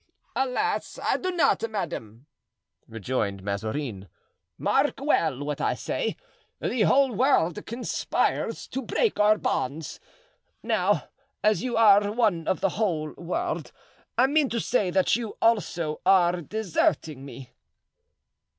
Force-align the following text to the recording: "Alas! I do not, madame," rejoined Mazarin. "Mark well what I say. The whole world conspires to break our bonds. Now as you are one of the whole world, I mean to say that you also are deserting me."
"Alas! 0.35 0.97
I 1.03 1.17
do 1.17 1.29
not, 1.29 1.69
madame," 1.69 2.25
rejoined 2.87 3.43
Mazarin. 3.43 4.07
"Mark 4.57 4.95
well 4.99 5.43
what 5.43 5.61
I 5.61 5.75
say. 5.75 6.15
The 6.59 6.81
whole 6.81 7.11
world 7.11 7.63
conspires 7.67 8.67
to 8.69 8.81
break 8.81 9.19
our 9.19 9.37
bonds. 9.37 9.99
Now 10.63 11.03
as 11.43 11.61
you 11.61 11.77
are 11.77 12.11
one 12.13 12.47
of 12.47 12.61
the 12.61 12.69
whole 12.69 13.11
world, 13.11 13.71
I 14.17 14.25
mean 14.25 14.49
to 14.49 14.59
say 14.59 14.89
that 14.89 15.15
you 15.15 15.37
also 15.39 16.01
are 16.03 16.41
deserting 16.41 17.23
me." 17.23 17.51